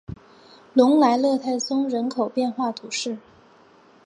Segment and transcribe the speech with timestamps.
[0.73, 3.19] 隆莱勒泰松人口变化图示